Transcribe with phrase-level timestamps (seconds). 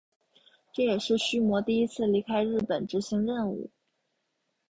[0.73, 3.69] 这也是须磨第一次离开日本执行任务。